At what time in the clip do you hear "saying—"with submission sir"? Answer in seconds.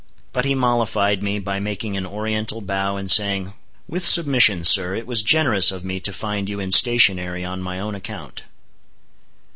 3.11-4.95